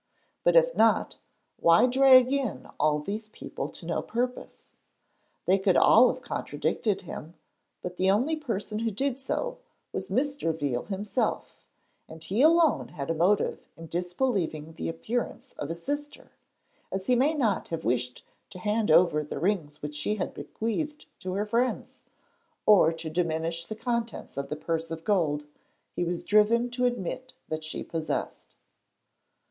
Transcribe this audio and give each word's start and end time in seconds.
But 0.43 0.55
if 0.55 0.73
not, 0.75 1.19
why 1.59 1.85
drag 1.85 2.33
in 2.33 2.67
all 2.79 2.97
these 2.97 3.29
people 3.29 3.69
to 3.69 3.85
no 3.85 4.01
purpose? 4.01 4.69
They 5.45 5.59
could 5.59 5.77
all 5.77 6.11
have 6.11 6.23
contradicted 6.23 7.01
him, 7.03 7.35
but 7.83 7.97
the 7.97 8.09
only 8.09 8.35
person 8.35 8.79
who 8.79 8.89
did 8.89 9.19
so 9.19 9.59
was 9.93 10.09
Mr. 10.09 10.57
Veal 10.59 10.85
himself, 10.85 11.59
and 12.09 12.23
he 12.23 12.41
alone 12.41 12.87
had 12.87 13.11
a 13.11 13.13
motive 13.13 13.67
in 13.77 13.85
disbelieving 13.85 14.73
the 14.73 14.89
appearance 14.89 15.53
of 15.59 15.69
his 15.69 15.83
sister, 15.83 16.31
as 16.91 17.05
he 17.05 17.15
may 17.15 17.35
not 17.35 17.67
have 17.67 17.85
wished 17.85 18.25
to 18.49 18.57
hand 18.57 18.89
over 18.89 19.23
the 19.23 19.37
rings 19.39 19.83
which 19.83 19.93
she 19.93 20.15
had 20.15 20.33
bequeathed 20.33 21.05
to 21.19 21.33
her 21.33 21.45
friends, 21.45 22.01
or 22.65 22.91
to 22.91 23.07
diminish 23.07 23.65
the 23.67 23.75
contents 23.75 24.35
of 24.35 24.49
the 24.49 24.55
purse 24.55 24.89
of 24.89 25.03
gold 25.03 25.45
he 25.91 26.03
was 26.03 26.23
driven 26.23 26.71
to 26.71 26.85
admit 26.87 27.33
that 27.49 27.63
she 27.63 27.83
possessed. 27.83 28.55